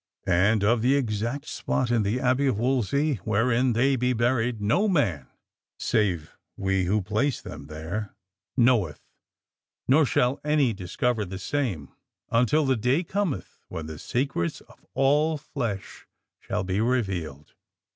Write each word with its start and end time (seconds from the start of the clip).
And 0.25 0.63
of 0.63 0.81
the 0.81 0.95
exact 0.95 1.45
spot 1.45 1.91
in 1.91 2.01
the 2.01 2.19
Abbey 2.19 2.47
of 2.47 2.57
Wolsey 2.57 3.17
wherein 3.23 3.73
they 3.73 3.95
be 3.95 4.13
buried, 4.13 4.59
no 4.59 4.87
man 4.87 5.27
save 5.77 6.35
we 6.57 6.85
who 6.85 7.03
placed 7.03 7.43
them 7.43 7.67
there 7.67 8.15
knoweth, 8.57 8.99
nor 9.87 10.07
shall 10.07 10.41
any 10.43 10.73
discover 10.73 11.23
the 11.23 11.37
same 11.37 11.89
until 12.31 12.65
the 12.65 12.75
day 12.75 13.03
cometh 13.03 13.59
when 13.67 13.85
the 13.85 13.99
secrets 13.99 14.59
of 14.61 14.83
all 14.95 15.37
flesh 15.37 16.07
shall 16.39 16.63
be 16.63 16.81
revealed." 16.81 17.53